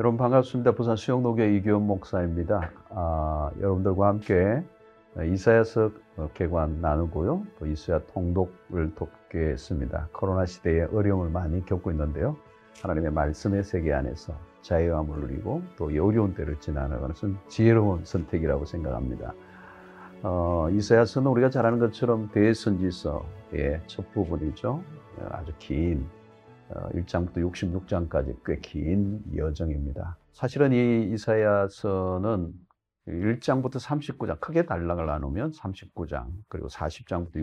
[0.00, 0.76] 여러분 반갑습니다.
[0.76, 2.70] 부산 수영노교회 이기원 목사입니다.
[2.90, 4.62] 아, 여러분들과 함께
[5.20, 5.90] 이사야서
[6.34, 7.42] 개관 나누고요.
[7.58, 10.10] 또 이사야 통독을 돕겠습니다.
[10.12, 12.36] 코로나 시대에 어려움을 많이 겪고 있는데요.
[12.80, 19.34] 하나님의 말씀의 세계 안에서 자유함을 누리고 또 어려운 때를 지나는 것은 지혜로운 선택이라고 생각합니다.
[20.22, 24.80] 어, 이사야서는 우리가 잘 아는 것처럼 대선지서의 첫 부분이죠.
[25.30, 26.06] 아주 긴
[26.70, 30.18] 1장부터 어, 66장까지 꽤 긴 여정입니다.
[30.32, 32.52] 사실은 이 이사야서는
[33.06, 37.36] 1장부터 39장, 크게 단락을 나누면 39장, 그리고 40장부터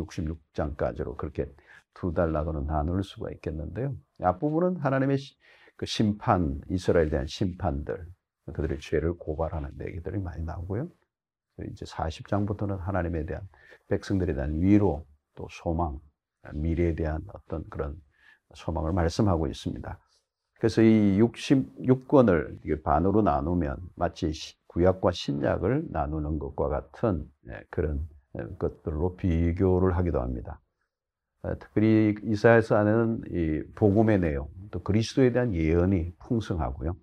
[0.55, 1.51] 66장까지로 그렇게
[1.93, 3.95] 두 단락으로 나눌 수가 있겠는데요.
[4.21, 5.17] 앞부분은 하나님의
[5.75, 8.05] 그 심판, 이스라엘에 대한 심판들,
[8.53, 10.87] 그들의 죄를 고발하는 얘기들이 많이 나오고요.
[11.71, 13.47] 이제 40장부터는 하나님에 대한
[13.87, 15.99] 백성들에 대한 위로, 또 소망,
[16.53, 17.99] 미래에 대한 어떤 그런
[18.55, 19.99] 소망을 말씀하고 있습니다.
[20.57, 24.31] 그래서 이 66권을 반으로 나누면 마치
[24.67, 30.59] 구약과 신약을 나누는 것과 같은 예, 그런 예, 것들로 비교를 하기도 합니다.
[31.43, 36.95] 어, 특별히 이사야서 안에는 이 복음의 내용, 또 그리스도에 대한 예언이 풍성하고요.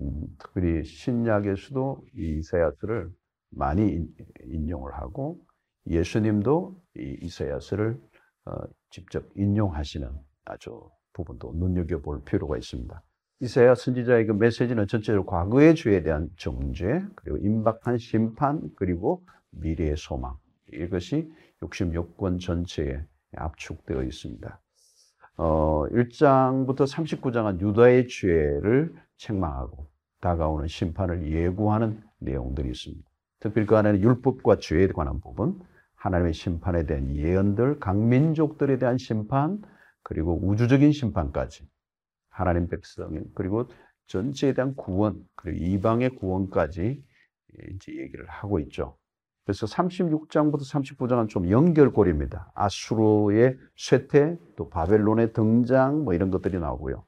[0.00, 3.10] 음, 특별히 신약에서도 이 이사야서를
[3.50, 4.06] 많이
[4.44, 5.40] 인용을 하고
[5.86, 8.00] 예수님도 이 이사야서를
[8.44, 8.52] 어,
[8.90, 10.08] 직접 인용하시는
[10.44, 13.02] 아주 부분도 눈여겨볼 필요가 있습니다.
[13.40, 20.36] 이사야 선지자의 그 메시지는 전체적으로 과거의 죄에 대한 정죄, 그리고 임박한 심판, 그리고 미래의 소망.
[20.72, 23.04] 이것이 66권 전체에
[23.36, 24.60] 압축되어 있습니다.
[25.38, 29.88] 어, 1장부터 39장은 유다의 죄를 책망하고
[30.20, 33.04] 다가오는 심판을 예고하는 내용들이 있습니다.
[33.40, 35.60] 특별히 그 안에는 율법과 죄에 관한 부분,
[35.96, 39.62] 하나님의 심판에 대한 예언들, 각 민족들에 대한 심판,
[40.12, 41.66] 그리고 우주적인 심판까지
[42.28, 43.66] 하나님 백성 그리고
[44.08, 47.02] 전체에 대한 구원 그리고 이방의 구원까지
[47.70, 48.98] 이제 얘기를 하고 있죠.
[49.44, 52.52] 그래서 36장부터 39장은 좀 연결고리입니다.
[52.54, 57.04] 아수르의 쇠퇴, 또 바벨론의 등장, 뭐 이런 것들이 나오고요.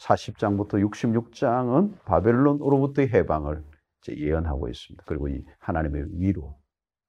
[0.00, 3.62] 40장부터 66장은 바벨론으로부터의 해방을
[4.08, 5.04] 예언하고 있습니다.
[5.06, 6.58] 그리고 이 하나님의 위로,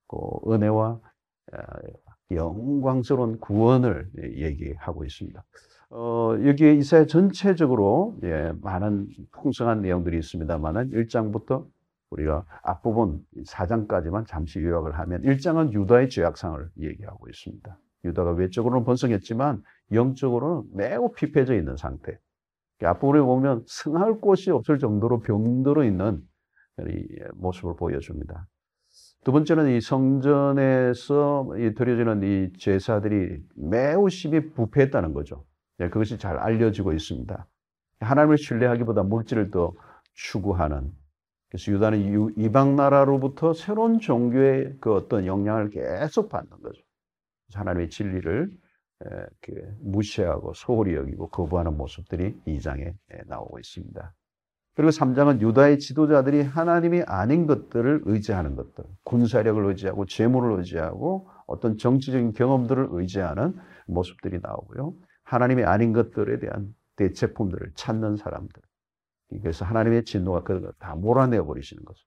[0.08, 1.02] 그 은혜와
[2.32, 5.44] 영광스러운 구원을 얘기하고 있습니다.
[5.92, 11.66] 어, 여기에 이사야 전체적으로 예, 많은 풍성한 내용들이 있습니다만은 1장부터
[12.12, 17.78] 우리가 앞부분 4장까지만 잠시 요약을 하면 1장은 유다의 죄악상을 얘기하고 있습니다.
[18.06, 22.18] 유다가 외적으로는 번성했지만 영적으로는 매우 피폐져 있는 상태.
[22.84, 26.22] 앞부분에 보면 승할 곳이 없을 정도로 병들어 있는
[27.36, 28.48] 모습을 보여줍니다.
[29.24, 35.46] 두 번째는 이 성전에서 드려지는 이 제사들이 매우 심히 부패했다는 거죠.
[35.80, 37.48] 예, 그것이 잘 알려지고 있습니다.
[38.00, 39.74] 하나님을 신뢰하기보다 물질을 더
[40.14, 40.92] 추구하는
[41.50, 46.82] 그래서 유다는 이방 나라로부터 새로운 종교의 그 어떤 영향을 계속 받는 거죠.
[47.54, 48.50] 하나님의 진리를
[49.82, 52.94] 무시하고 소홀히 여기고 거부하는 모습들이 이 장에
[53.28, 54.14] 나오고 있습니다.
[54.76, 62.34] 그리고 3장은 유다의 지도자들이 하나님이 아닌 것들을 의지하는 것들, 군사력을 의지하고 재물을 의지하고 어떤 정치적인
[62.34, 63.56] 경험들을 의지하는
[63.88, 64.94] 모습들이 나오고요.
[65.24, 68.62] 하나님이 아닌 것들에 대한 대체품들을 찾는 사람들.
[69.42, 72.02] 그래서 하나님의 진노가 그걸 다 몰아내 버리시는 것을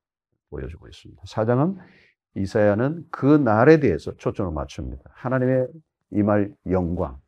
[0.50, 1.22] 보여주고 있습니다.
[1.22, 1.78] 4장은
[2.36, 5.02] 이사야는 그 날에 대해서 초점을 맞춥니다.
[5.12, 5.68] 하나님의
[6.10, 7.18] 이말 영광,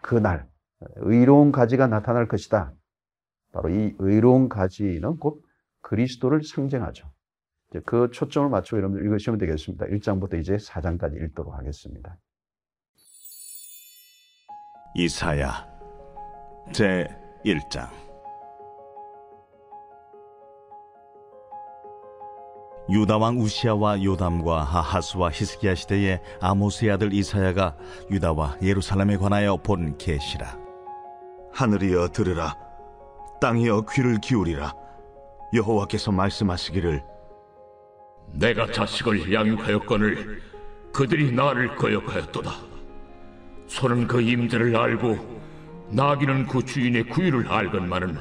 [0.00, 0.48] 그 날,
[0.96, 2.72] 의로운 가지가 나타날 것이다.
[3.52, 5.42] 바로 이 의로운 가지는 곧
[5.82, 7.10] 그리스도를 상징하죠.
[7.84, 9.86] 그 초점을 맞추고 여러분들 읽으시면 되겠습니다.
[9.86, 12.18] 1장부터 이제 4장까지 읽도록 하겠습니다.
[14.94, 15.66] 이사야
[16.72, 17.08] 제
[17.46, 17.88] 1장
[22.90, 27.76] 유다 왕 우시아와 요담과 하하스와 히스기야 시대의 아모스의 아들 이사야가
[28.10, 30.58] 유다와 예루살렘에 관하여 본 계시라
[31.52, 32.71] 하늘이여 들으라
[33.42, 34.72] 땅이여 귀를 기울이라.
[35.52, 37.02] 여호와께서 말씀하시기를
[38.34, 40.40] 내가 자식을 양육하였거늘
[40.92, 42.52] 그들이 나를 거역하였도다.
[43.66, 45.42] 소는 그 임대를 알고
[45.90, 48.16] 나귀는 그 주인의 구유를 알건만은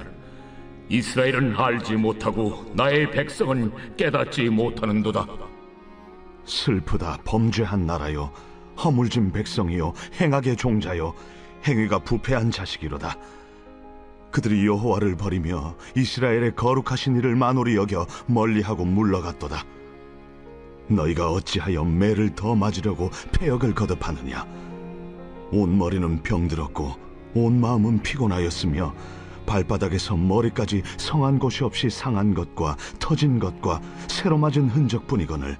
[0.89, 5.27] 이스라엘은 알지 못하고 나의 백성은 깨닫지 못하는도다.
[6.45, 8.31] 슬프다 범죄한 나라요
[8.83, 11.13] 허물진 백성이요 행악의 종자요
[11.67, 13.15] 행위가 부패한 자식이로다
[14.31, 19.63] 그들이 여호와를 버리며 이스라엘의 거룩하신 이를 만홀히 여겨 멀리하고 물러갔도다.
[20.87, 24.45] 너희가 어찌하여 매를 더 맞으려고 폐역을 거듭하느냐?
[25.51, 26.95] 온 머리는 병들었고
[27.33, 28.93] 온 마음은 피곤하였으며
[29.45, 35.57] 발바닥에서 머리까지 성한 곳이 없이 상한 것과 터진 것과 새로 맞은 흔적뿐이거늘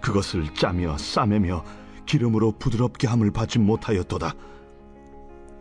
[0.00, 1.64] 그것을 짜며 싸매며
[2.06, 4.32] 기름으로 부드럽게 함을 받지 못하였도다.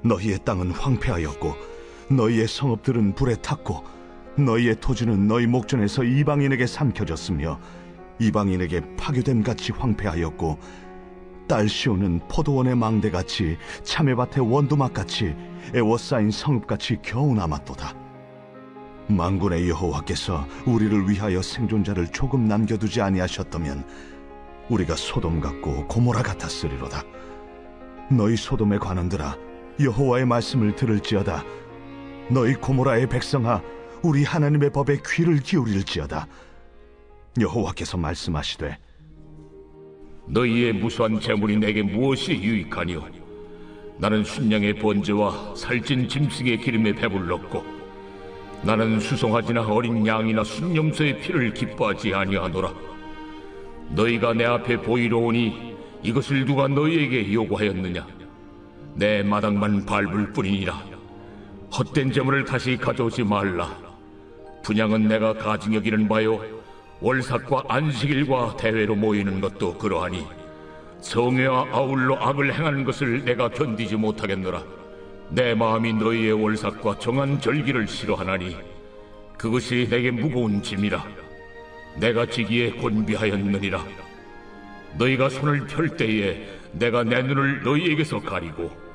[0.04, 1.77] 너희의 땅은 황폐하였고
[2.10, 3.84] 너희의 성읍들은 불에 탔고
[4.38, 7.60] 너희의 토지는 너희 목전에서 이방인에게 삼켜졌으며
[8.20, 10.58] 이방인에게 파괴됨 같이 황폐하였고
[11.48, 15.36] 딸 시오는 포도원의 망대같이 참외밭의 원두막같이
[15.74, 17.94] 애워싸인 성읍같이 겨우 남았도다.
[19.08, 23.86] 만군의 여호와께서 우리를 위하여 생존자를 조금 남겨두지 아니하셨다면
[24.70, 27.04] 우리가 소돔 같고 고모라 같았으리로다.
[28.12, 29.38] 너희 소돔의 관원들아
[29.80, 31.44] 여호와의 말씀을 들을지어다.
[32.30, 33.62] 너희 고모라의 백성아
[34.04, 36.28] 우리 하나님의 법에 귀를 기울일지어다.
[37.40, 38.78] 여호와께서 말씀하시되
[40.28, 43.06] 너희의 무수한 재물이 내게 무엇이 유익하니요?
[43.98, 47.64] 나는 순양의 번제와 살찐 짐승의 기름에 배불렀고
[48.64, 52.74] 나는 수송아지나 어린 양이나 순념소의 피를 기뻐하지 아니하노라.
[53.92, 58.06] 너희가 내 앞에 보이러 오니 이것을 누가 너희에게 요구하였느냐?
[58.96, 60.97] 내 마당만 밟을 뿐이니라.
[61.72, 63.78] 헛된 재물을 다시 가져오지 말라.
[64.64, 66.42] 분양은 내가 가증 여 기는 바요.
[67.00, 70.26] 월삭과 안식일과 대회로 모이는 것도 그러하니
[71.02, 74.64] 성회와 아울러 악을 행하는 것을 내가 견디지 못하겠노라.
[75.30, 78.58] 내 마음이 너희의 월삭과 정한 절기를 싫어하나니
[79.38, 81.06] 그것이 내게 무거운 짐이라.
[81.98, 83.86] 내가 지기에 곤비하였느니라.
[84.98, 88.87] 너희가 손을 펼 때에 내가 내 눈을 너희에게서 가리고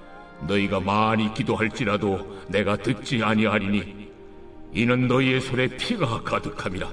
[0.46, 4.10] 너희가 많이 기도할지라도 내가 듣지 아니하리니
[4.72, 6.90] 이는 너희의 손에 피가 가득함이라.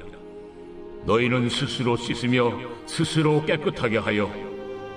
[1.05, 2.53] 너희는 스스로 씻으며
[2.85, 4.31] 스스로 깨끗하게 하여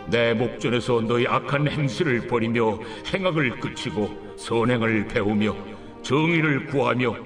[0.09, 2.81] 내 목전에서 너희 악한 행실을 버리며
[3.13, 5.55] 행악을 그치고 선행을 배우며
[6.03, 7.17] 정의를 구하며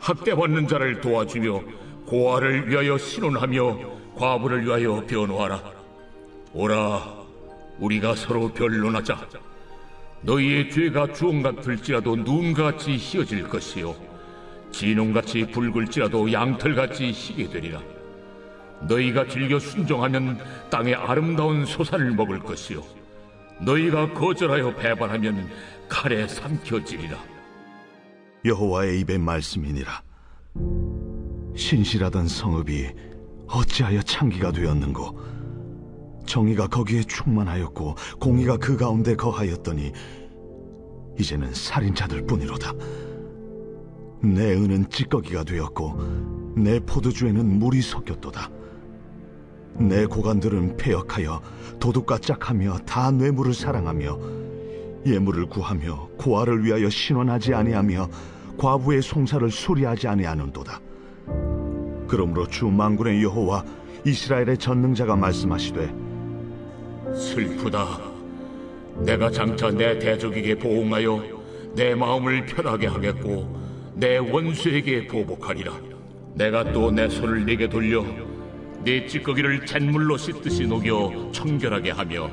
[0.00, 1.60] 학대받는 자를 도와주며
[2.06, 3.78] 고아를 위하여 신원하며
[4.16, 5.62] 과부를 위하여 변호하라.
[6.54, 7.14] 오라,
[7.78, 9.51] 우리가 서로 변론하자.
[10.22, 13.94] 너희의 죄가 주홍 같을지라도 눈같이 희어질 것이요
[14.70, 17.82] 진홍같이 붉을지라도 양털같이 희게 되리라.
[18.88, 20.38] 너희가 즐겨 순종하면
[20.70, 22.82] 땅의 아름다운 소산을 먹을 것이요
[23.60, 25.48] 너희가 거절하여 배반하면
[25.88, 27.18] 칼에 삼켜지리라.
[28.44, 30.02] 여호와의 입의 말씀이니라.
[31.54, 32.88] 신실하던 성읍이
[33.46, 35.31] 어찌하여 창기가 되었는고?
[36.26, 39.92] 정의가 거기에 충만하였고 공의가 그 가운데 거하였더니
[41.18, 42.72] 이제는 살인자들 뿐이로다.
[44.22, 48.50] 내 은은 찌꺼기가 되었고 내 포도주에는 물이 섞였도다.
[49.74, 51.40] 내 고관들은 폐역하여
[51.80, 54.18] 도둑과 짝하며 다 뇌물을 사랑하며
[55.06, 58.08] 예물을 구하며 고아를 위하여 신원하지 아니하며
[58.58, 60.80] 과부의 송사를 수리하지 아니하는도다.
[62.06, 63.64] 그러므로 주 만군의 여호와
[64.04, 66.11] 이스라엘의 전능자가 말씀하시되
[67.14, 68.00] 슬프다.
[68.98, 71.22] 내가 장차 내 대적에게 보응하여
[71.74, 73.60] 내 마음을 편하게 하겠고
[73.94, 75.72] 내 원수에게 보복하리라.
[76.34, 78.04] 내가 또 내 손을 네게 돌려
[78.84, 82.30] 내 찌꺼기를 잿물로 씻듯이 녹여 청결하게 하며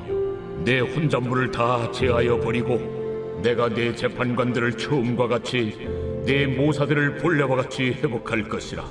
[0.64, 5.88] 내 혼잣물을 다 제하여 버리고 내가 내 재판관들을 처음과 같이
[6.26, 8.84] 내 모사들을 본래와 같이 회복할 것이라.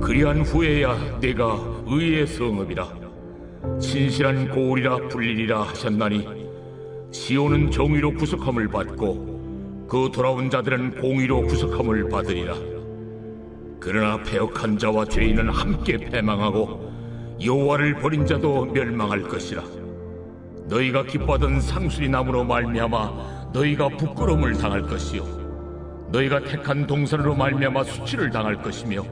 [0.00, 2.99] 그리한 후에야 내가 의의 성읍이라.
[3.80, 6.26] 신실한 고울이라 불리리라 하셨나니
[7.10, 12.54] 시온은 정의로 구속함을 받고 그 돌아온 자들은 공의로 구속함을 받으리라.
[13.80, 16.90] 그러나 패역한 자와 죄인은 함께 패망하고
[17.42, 19.62] 여호와를 버린 자도 멸망할 것이라.
[20.68, 25.24] 너희가 기뻐하던 상수리 나무로 말미암아 너희가 부끄러움을 당할 것이요.
[26.12, 29.02] 너희가 택한 동산으로 말미암아 수치를 당할 것이며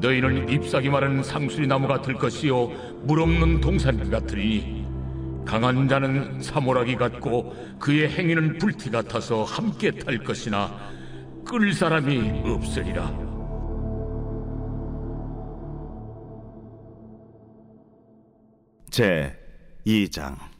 [0.00, 2.68] 너희는 잎사귀 마른 상수리 나무가 될 것이요
[3.02, 4.84] 물 없는 동산 같으니
[5.44, 10.70] 강한 자는 사모라기 같고 그의 행위는 불티 같아서 함께 탈 것이나
[11.44, 13.24] 끌 사람이 없으리라.
[18.90, 19.36] 제
[19.86, 20.53] 2장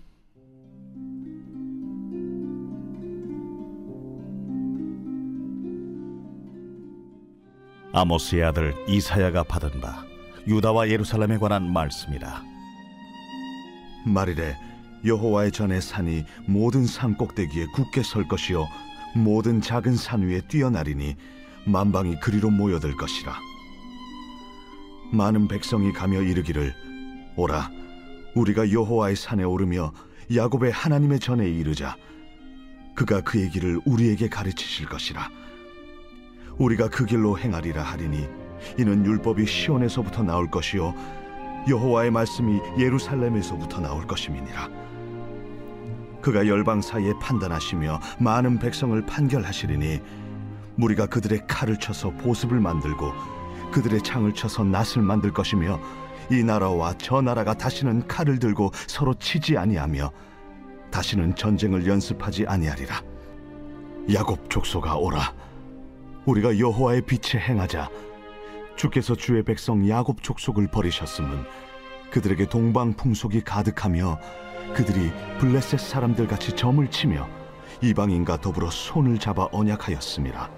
[7.94, 10.04] 아모스의 아들 이사야가 받은 바
[10.48, 12.42] 유다와 예루살렘에 관한 말씀이라.
[14.04, 14.56] 말이래
[15.06, 18.66] 여호와의 전에 산이 모든 산 꼭대기에 굳게 설 것이요
[19.14, 21.14] 모든 작은 산 위에 뛰어나리니
[21.66, 23.38] 만방이 그리로 모여들 것이라.
[25.12, 26.74] 많은 백성이 가며 이르기를
[27.36, 27.70] 오라
[28.34, 29.92] 우리가 여호와의 산에 오르며
[30.34, 31.96] 야곱의 하나님의 전에 이르자.
[32.96, 35.28] 그가 그의 길을 우리에게 가르치실 것이라
[36.58, 38.28] 우리가 그 길로 행하리라 하리니
[38.78, 40.94] 이는 율법이 시온에서부터 나올 것이요
[41.68, 44.68] 여호와의 말씀이 예루살렘에서부터 나올 것임이니라.
[46.20, 50.00] 그가 열방 사이에 판단하시며 많은 백성을 판결하시리니
[50.76, 53.12] 무리가 그들의 칼을 쳐서 보습을 만들고
[53.72, 55.78] 그들의 창을 쳐서 낫을 만들 것이며
[56.30, 60.10] 이 나라와 저 나라가 다시는 칼을 들고 서로 치지 아니하며
[60.90, 63.02] 다시는 전쟁을 연습하지 아니하리라.
[64.12, 65.32] 야곱 족소가 오라
[66.26, 67.90] 우리가 여호와의 빛에 행하자
[68.76, 71.44] 주께서 주의 백성 야곱 족속을 버리셨음은
[72.10, 74.18] 그들에게 동방 풍속이 가득하며
[74.74, 77.28] 그들이 블레셋 사람들 같이 점을 치며
[77.82, 80.50] 이방인과 더불어 손을 잡아 언약하였습니다.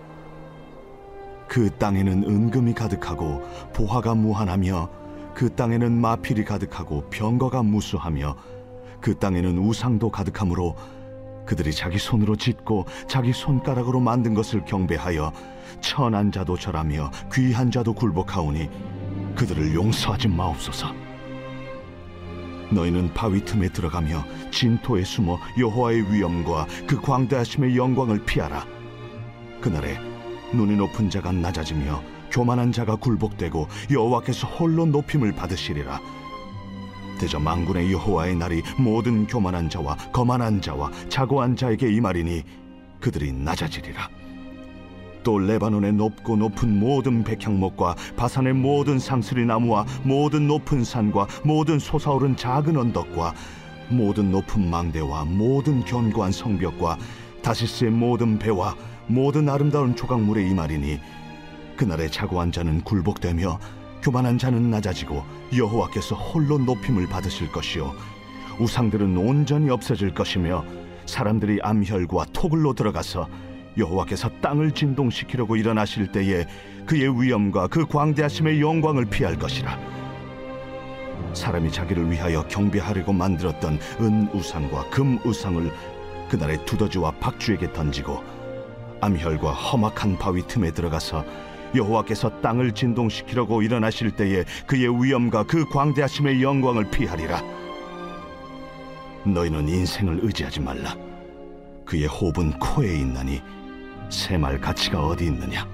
[1.48, 3.42] 그 땅에는 은금이 가득하고
[3.72, 4.90] 보화가 무한하며
[5.34, 8.36] 그 땅에는 마필이 가득하고 병거가 무수하며
[9.00, 10.76] 그 땅에는 우상도 가득하므로
[11.46, 15.32] 그들이 자기 손으로 짓고 자기 손가락으로 만든 것을 경배하여
[15.80, 18.68] 천한 자도 절하며 귀한 자도 굴복하오니
[19.36, 20.92] 그들을 용서하지 마옵소서.
[22.70, 28.66] 너희는 바위 틈에 들어가며 진토에 숨어 여호와의 위엄과 그 광대하심의 영광을 피하라.
[29.60, 29.98] 그날에
[30.52, 36.00] 눈이 높은 자가 낮아지며 교만한 자가 굴복되고 여호와께서 홀로 높임을 받으시리라.
[37.18, 42.42] 대저 망군의 여호와의 날이 모든 교만한 자와 거만한 자와 자고한 자에게 임하리니
[43.00, 44.08] 그들이 낮아지리라.
[45.22, 52.36] 또 레바논의 높고 높은 모든 백향목과 바산의 모든 상스리 나무와 모든 높은 산과 모든 솟아오른
[52.36, 53.34] 작은 언덕과
[53.88, 56.96] 모든 높은 망대와 모든 견고한 성벽과
[57.42, 58.76] 다시스의 모든 배와
[59.08, 61.00] 모든 아름다운 조각물의 이말이니
[61.76, 63.58] 그날에 자고한 자는 굴복되며
[64.02, 65.22] 교만한 자는 낮아지고
[65.56, 67.94] 여호와께서 홀로 높임을 받으실 것이요
[68.58, 70.64] 우상들은 온전히 없어질 것이며
[71.06, 73.28] 사람들이 암혈과 토굴로 들어가서
[73.76, 76.46] 여호와께서 땅을 진동시키려고 일어나실 때에
[76.86, 79.78] 그의 위엄과 그 광대하심의 영광을 피할 것이라.
[81.34, 85.70] 사람이 자기를 위하여 경배하려고 만들었던 은 우상과 금 우상을
[86.30, 88.22] 그날의 두더지와 박쥐에게 던지고
[89.00, 91.24] 암혈과 험악한 바위 틈에 들어가서
[91.76, 97.40] 여호와께서 땅을 진동시키려고 일어나실 때에 그의 위엄과 그 광대하심의 영광을 피하리라.
[99.24, 100.96] 너희는 인생을 의지하지 말라.
[101.84, 103.42] 그의 호흡은 코에 있나니
[104.08, 105.66] 새말 가치가 어디 있느냐?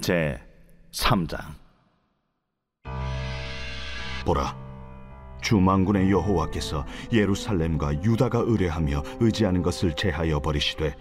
[0.00, 0.40] 제
[0.92, 1.38] 3장
[4.24, 4.56] 보라,
[5.40, 10.94] 주망군의 여호와께서 예루살렘과 유다가 의뢰하며 의지하는 것을 제하여 버리시되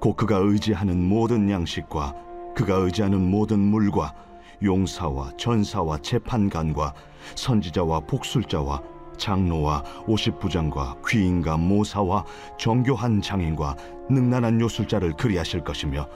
[0.00, 2.14] 곧 그가 의지하는 모든 양식과
[2.54, 4.14] 그가 의지하는 모든 물과
[4.62, 6.94] 용사와 전사와 재판관과
[7.34, 8.82] 선지자와 복술자와
[9.16, 12.24] 장로와 오십 부장과 귀인과 모사와
[12.58, 13.76] 정교한 장인과
[14.10, 16.08] 능란한 요술자를 그리하실 것이며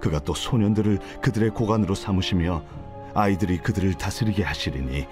[0.00, 2.62] 그가 또 소년들을 그들의 고관으로 삼으시며
[3.14, 5.06] 아이들이 그들을 다스리게 하시리니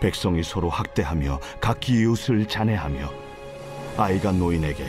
[0.00, 3.10] 백성이 서로 학대하며 각기 이웃을 잔해하며
[3.96, 4.84] 아이가 노인에게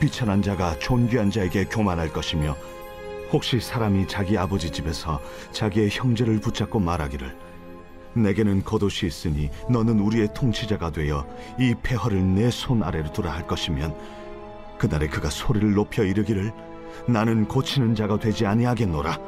[0.00, 2.56] 비천한 자가 존귀한 자에게 교만할 것이며
[3.32, 5.20] 혹시 사람이 자기 아버지 집에서
[5.52, 7.36] 자기의 형제를 붙잡고 말하기를
[8.14, 11.26] 내게는 겉옷이 있으니 너는 우리의 통치자가 되어
[11.58, 13.94] 이 폐허를 내 손 아래로 두라 할 것이면
[14.78, 16.52] 그날에 그가 소리를 높여 이르기를
[17.06, 19.18] 나는 고치는 자가 되지 아니하겠노라.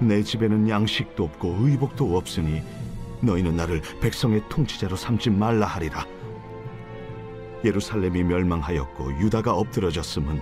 [0.00, 2.62] 내 집에는 양식도 없고 의복도 없으니
[3.20, 6.06] 너희는 나를 백성의 통치자로 삼지 말라 하리라
[7.64, 10.40] 예루살렘이 멸망하였고 유다가 엎드러졌음은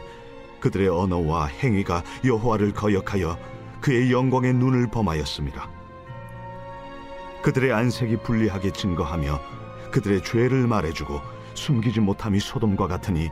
[0.61, 3.39] 그들의 언어와 행위가 여호와를 거역하여
[3.81, 5.71] 그의 영광의 눈을 범하였습니다.
[7.43, 9.41] 그들의 안색이 불리하게 증거하며
[9.93, 11.21] 그들의 죄를 말해주고
[11.55, 13.31] 숨기지 못함이 소돔과 같으니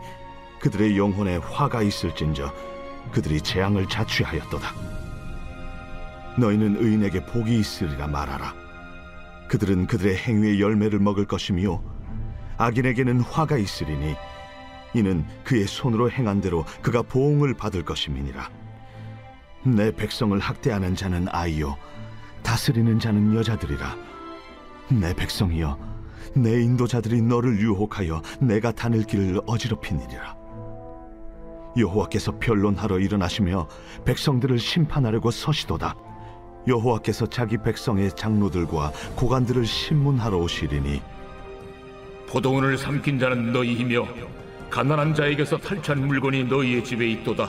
[0.61, 2.53] 그들의 영혼에 화가 있을진저
[3.11, 4.73] 그들이 재앙을 자취하였도다.
[6.39, 8.64] 너희는 의인에게 복이 있으리라 말하라.
[9.49, 11.83] 그들은 그들의 행위의 열매를 먹을 것이며
[12.57, 14.15] 악인에게는 화가 있으리니
[14.95, 18.49] 이는 그의 손으로 행한 대로 그가 보응을 받을 것임이니라.
[19.65, 21.77] 내 백성을 학대하는 자는 아이요
[22.43, 23.97] 다스리는 자는 여자들이라.
[24.91, 25.79] 내 백성이여,
[26.37, 30.37] 내 인도자들이 너를 유혹하여 내가 다닐 길을 어지럽히니라.
[31.77, 33.67] 여호와께서 변론하러 일어나시며
[34.05, 35.97] 백성들을 심판하려고 서시도다.
[36.67, 41.03] 여호와께서 자기 백성의 장로들과 고관들을 신문하러 오시리니
[42.29, 44.07] 포도원을 삼킨 자는 너희이며
[44.71, 47.49] 가난한 자에게서 탈취한 물건이 너희의 집에 있도다.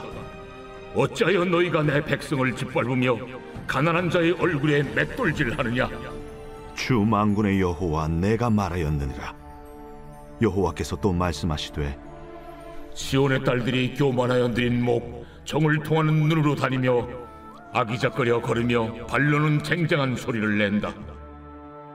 [0.94, 3.18] 어찌하여 너희가 내 백성을 짓밟으며
[3.66, 5.90] 가난한 자의 얼굴에 맷돌질하느냐?
[6.76, 9.34] 주 만군의 여호와 내가 말하였느니라.
[10.40, 11.98] 여호와께서 또 말씀하시되
[12.94, 17.08] 시온의 딸들이 교만하여 느린 목, 정을 통하는 눈으로 다니며
[17.76, 20.94] 아기작거려 걸으며 발로는 쟁쟁한 소리를 낸다.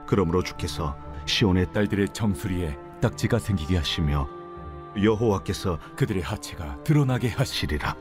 [0.06, 0.96] 그러므로 주께서
[1.26, 4.28] 시온의 딸들의 정수리에 딱지가 생기게 하시며
[4.94, 7.96] 딸 여호와께서 그들의 하체가 드러나게 하시 하시리라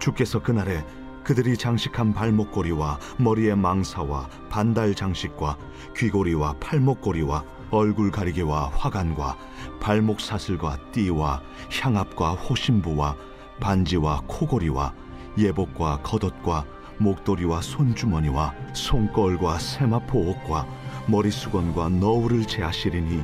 [0.00, 0.84] 주께서 그날에
[1.22, 5.56] 그들이 장식한 발목고리와 머리의 망사와 반달 장식과
[5.96, 9.36] 귀고리와 팔목고리와 얼굴 가리개와 화관과
[9.78, 13.14] 발목 사슬과 띠와 향압과 호심부와
[13.60, 14.94] 반지와 코고리와
[15.36, 16.64] 예복과 겉옷과
[16.98, 20.66] 목도리와 손주머니와 손걸과 세마포 옷과
[21.06, 23.22] 머리수건과 너울을 제하시리니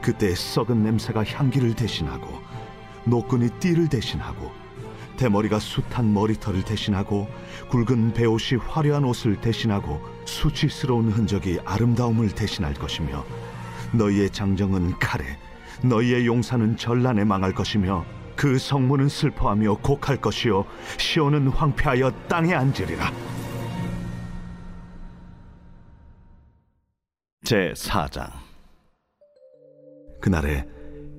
[0.00, 2.28] 그때 썩은 냄새가 향기를 대신하고
[3.04, 4.50] 노끈이 띠를 대신하고
[5.16, 7.26] 대머리가 숱한 머리털을 대신하고
[7.70, 13.24] 굵은 베옷이 화려한 옷을 대신하고 수치스러운 흔적이 아름다움을 대신할 것이며
[13.92, 15.24] 너희의 장정은 칼에
[15.82, 18.04] 너희의 용사는 전란에 망할 것이며
[18.36, 20.66] 그 성문은 슬퍼하며 곡할 것이요.
[20.98, 23.10] 시온은 황폐하여 땅에 앉으리라.
[27.44, 28.30] 제 4장.
[30.20, 30.66] 그날에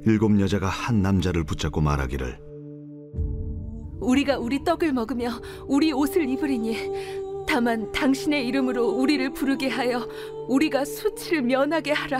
[0.05, 2.39] 일곱 여자가 한 남자를 붙잡고 말하기를
[3.99, 10.07] 우리가 우리 떡을 먹으며 우리 옷을 입으리니 다만 당신의 이름으로 우리를 부르게 하여
[10.47, 12.19] 우리가 수치를 면하게 하라.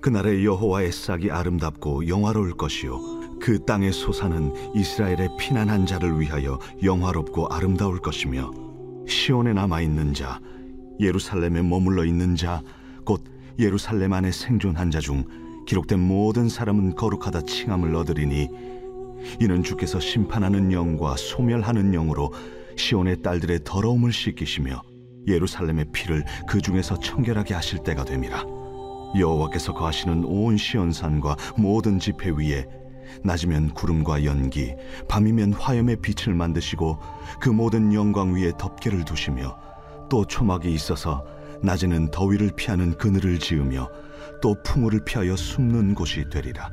[0.00, 8.00] 그날에 여호와의 싹이 아름답고 영화로울 것이요 그 땅의 소사는 이스라엘의 피난한 자를 위하여 영화롭고 아름다울
[8.00, 8.50] 것이며
[9.06, 10.40] 시온에 남아 있는 자
[11.00, 12.62] 예루살렘에 머물러 있는 자
[13.04, 13.24] 곧
[13.58, 15.24] 예루살렘 안에 생존한 자 중
[15.66, 18.48] 기록된 모든 사람은 거룩하다 칭함을 얻으리니
[19.40, 22.32] 이는 주께서 심판하는 영과 소멸하는 영으로
[22.76, 24.82] 시온의 딸들의 더러움을 씻기시며
[25.26, 28.44] 예루살렘의 피를 그 중에서 청결하게 하실 때가 됨이라
[29.18, 32.66] 여호와께서 거하시는 온 시온산과 모든 지폐 위에
[33.24, 34.74] 낮이면 구름과 연기
[35.08, 36.98] 밤이면 화염의 빛을 만드시고
[37.40, 39.58] 그 모든 영광 위에 덮개를 두시며
[40.10, 41.24] 또 초막이 있어서
[41.62, 43.88] 낮에는 더위를 피하는 그늘을 지으며
[44.40, 46.70] 또 풍우를 피하여 숨는 곳이 되리라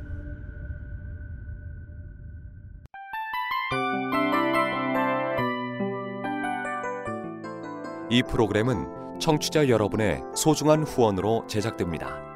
[8.08, 12.35] 이 프로그램은 청취자 여러분의 소중한 후원으로 제작됩니다.